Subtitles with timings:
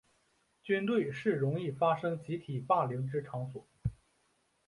[0.63, 3.63] 军队是容易发生集体霸凌之场所。